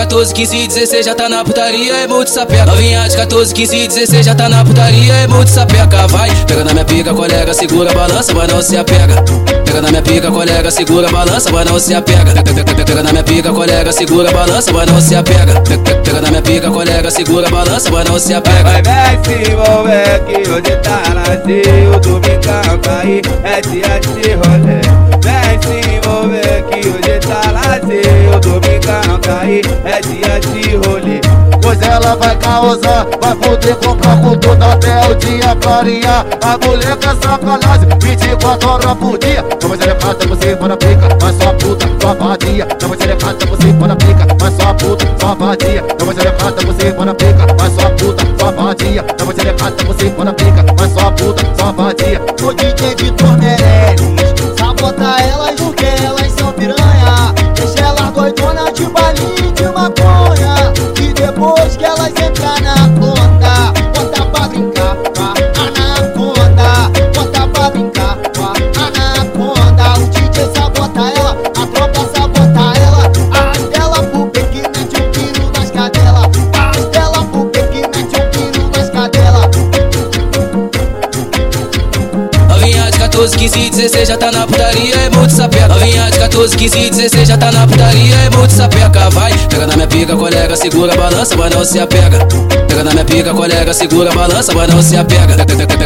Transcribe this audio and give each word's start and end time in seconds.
14, 0.00 0.32
15, 0.32 0.66
16 0.68 1.04
já 1.04 1.14
tá 1.14 1.28
na 1.28 1.44
putaria, 1.44 1.94
é 1.94 2.06
muito 2.06 2.30
sapeca. 2.30 2.64
Novinha 2.64 3.06
de 3.06 3.14
14, 3.14 3.52
15, 3.52 3.88
16 3.88 4.24
já 4.26 4.34
tá 4.34 4.48
na 4.48 4.64
putaria, 4.64 5.12
é 5.12 5.26
muito 5.26 5.50
sapeca. 5.50 6.08
Vai, 6.08 6.30
pega 6.46 6.64
na 6.64 6.72
minha 6.72 6.84
pica, 6.86 7.12
colega, 7.12 7.52
segura, 7.52 7.92
balança, 7.92 8.32
mas 8.32 8.50
não 8.50 8.62
se 8.62 8.78
apega. 8.78 9.22
Pega 9.62 9.82
na 9.82 9.90
minha 9.90 10.02
pica, 10.02 10.30
colega, 10.30 10.70
segura, 10.70 11.10
balança, 11.10 11.52
mas 11.52 11.70
não 11.70 11.78
se 11.78 11.94
apega. 11.94 12.32
Pega 12.82 13.02
na 13.02 13.12
minha 13.12 13.22
pica, 13.22 13.52
colega, 13.52 13.92
segura, 13.92 14.30
balança, 14.32 14.72
mas 14.72 14.90
não 14.90 15.00
se 15.02 15.14
apega. 15.14 15.60
Pega 16.02 16.20
na 16.22 16.30
minha 16.30 16.42
pica, 16.42 16.70
colega, 16.70 17.10
segura, 17.10 17.50
balança, 17.50 17.90
mas 17.90 18.08
não 18.08 18.18
se 18.18 18.32
apega. 18.32 18.62
Vai, 18.62 18.82
vem 18.82 19.44
se 19.44 19.52
envolver 19.52 20.24
que 20.26 20.50
hoje 20.50 20.76
tá 20.82 21.02
nasceu, 21.14 21.94
o 21.94 22.00
domingão 22.00 22.78
cair, 22.82 23.22
é 23.44 23.60
dia 23.60 24.00
de 24.00 24.32
rolê. 24.32 24.80
Vem 25.20 25.60
se 25.60 25.90
envolver 25.94 26.64
que 26.70 26.88
hoje 26.88 27.20
tá 27.20 27.52
nasceu, 27.52 28.34
o 28.34 28.40
domingão 28.40 29.20
cair, 29.20 29.29
ela 32.10 32.16
vai 32.16 32.36
causar, 32.36 33.06
vai 33.20 33.36
comprar 33.76 34.20
com 34.20 34.36
tudo 34.38 34.64
até 34.64 35.08
o 35.08 35.14
dia 35.14 35.56
clarear. 35.60 36.26
A 36.42 36.66
mulher 36.66 36.96
quer 36.96 37.14
sacanagem, 37.22 37.88
24 38.02 38.68
horas 38.68 38.94
por 38.94 39.18
dia. 39.18 39.42
Toma 39.60 39.76
xerecada, 39.76 40.26
você 40.26 40.56
para 40.56 40.76
pica, 40.76 41.08
mas 41.22 41.36
só 41.36 41.52
puta, 41.54 41.86
só 42.00 42.14
vadia. 42.14 42.66
Toma 42.66 42.96
xerecada, 42.96 43.46
você 43.46 43.72
para 43.72 43.96
pica, 43.96 44.26
mas 44.40 44.54
só 44.54 44.74
puta, 44.74 45.06
só 45.20 45.34
vadia. 45.34 45.82
Toma 45.82 46.14
xerecada, 46.14 46.66
você 46.66 46.92
para 46.92 47.14
pica, 47.14 47.46
mas 47.58 47.74
só 47.74 47.90
puta, 47.90 48.24
só 48.38 48.52
vadia. 48.52 49.02
Toma 49.02 49.34
xerecada, 49.34 49.84
você 49.84 50.10
para 50.10 50.32
pica, 50.32 50.66
mas 50.78 50.92
só 50.92 51.10
puta, 51.12 51.42
só 51.56 51.72
vadia. 51.72 52.20
O 52.42 52.54
DJ 52.54 52.94
Vitor 52.96 53.38
Meirelles 53.38 54.30
Sabota 54.58 55.16
elas 55.20 55.60
porque 55.60 55.84
elas 55.84 56.32
são 56.32 56.52
piranha 56.52 57.34
Deixa 57.54 57.80
elas 57.80 58.12
doidona 58.12 58.70
de 58.72 58.84
balinha 58.86 59.48
e 59.48 59.52
de 59.52 59.64
maconha 59.64 60.72
E 61.00 61.12
depois 61.12 61.59
que 62.12 62.89
15, 83.40 83.70
16 83.70 84.08
já 84.08 84.18
tá 84.18 84.30
na 84.30 84.46
putaria, 84.46 84.94
é 84.96 85.16
muito 85.16 85.32
sapeca. 85.32 85.68
Novinha 85.68 86.10
de 86.10 86.18
14, 86.18 86.54
15, 86.54 86.90
16 86.90 87.26
já 87.26 87.38
tá 87.38 87.50
na 87.50 87.66
putaria, 87.66 88.14
é 88.14 88.36
muito 88.36 88.52
sapeca. 88.52 89.08
Vai, 89.08 89.32
pega 89.48 89.66
na 89.66 89.76
minha 89.76 89.88
pica, 89.88 90.14
colega, 90.14 90.54
segura, 90.54 90.94
balança, 90.94 91.34
mas 91.38 91.54
não 91.54 91.64
se 91.64 91.78
apega. 91.78 92.18
Pega 92.68 92.84
na 92.84 92.90
minha 92.90 93.04
pica, 93.06 93.32
colega, 93.32 93.72
segura, 93.72 94.12
balança, 94.12 94.52
mas 94.52 94.68
não 94.68 94.82
se 94.82 94.94
apega. 94.94 95.36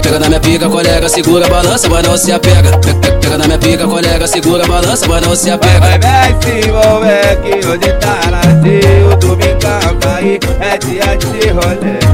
Pega 0.03 0.19
na 0.19 0.27
minha 0.27 0.41
pica, 0.41 0.69
colega, 0.69 1.09
segura, 1.09 1.49
balança, 1.49 1.89
mas 1.89 2.09
não 2.09 2.17
se 2.17 2.33
apega. 2.33 2.77
Pega 3.21 3.39
na 3.39 3.47
minha 3.47 3.59
pica, 3.59 3.87
colega, 3.87 4.27
segura, 4.27 4.67
balança, 4.67 5.07
mas 5.07 5.25
não 5.25 5.37
se 5.37 5.49
apega. 5.49 5.79
Vai, 5.79 5.99
vem 6.01 6.43
se 6.43 6.69
envolver 6.69 7.41
que 7.41 7.69
hoje 7.69 7.93
tá 8.01 8.21
nasceu, 8.33 9.13
o 9.13 9.17
domingão 9.17 9.97
cair, 10.01 10.41
é 10.59 10.77
dia 10.77 11.17
de 11.19 11.51
rolê. 11.51 12.14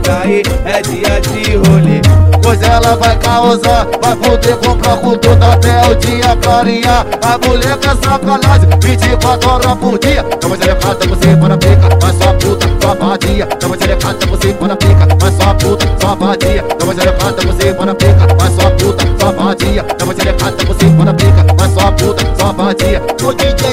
Cair, 0.00 0.42
é 0.64 0.82
dia 0.82 1.20
de 1.20 1.56
rolê. 1.56 2.00
Pois 2.42 2.62
ela 2.62 2.96
vai 2.96 3.16
causar, 3.18 3.86
vai 4.00 4.16
poder 4.16 4.56
comprar 4.56 4.96
com 4.96 5.16
tudo 5.18 5.44
até 5.44 5.86
o 5.86 5.94
dia 5.96 6.36
clarear. 6.36 7.06
A 7.22 7.38
mulher 7.46 7.76
quer 7.78 7.96
sacanagem, 7.96 8.68
24 8.80 9.50
horas 9.50 9.74
por 9.74 9.98
dia. 9.98 10.22
Toma 10.22 10.56
xerecada, 10.56 11.06
você 11.06 11.36
para 11.36 11.56
pica, 11.58 11.88
mas 12.00 12.16
só 12.16 12.32
puta, 12.34 12.66
só 12.80 12.94
vadia. 12.94 13.46
Toma 13.46 13.76
xerecada, 13.76 14.26
você 14.26 14.52
para 14.54 14.76
pica, 14.76 15.08
mas 15.20 15.34
só 15.36 15.54
puta, 15.54 15.86
só 16.00 16.14
vadia. 16.16 16.62
Toma 16.62 16.94
xerecada, 16.94 17.42
você 17.42 17.74
para 17.74 17.94
pica, 17.94 18.26
mas 18.40 18.54
só 18.54 18.70
puta, 18.70 19.04
só 19.18 19.32
vadia. 19.32 19.82
Toma 19.82 20.14
xerecada, 20.14 20.64
você 20.64 20.84
para 20.86 21.14
pica, 21.14 21.46
mas 21.58 21.72
só 21.72 21.92
puta, 21.92 22.34
só 22.38 22.52
vadia. 22.52 23.02
O 23.22 23.32
DJ 23.34 23.68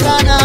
sana 0.00 0.38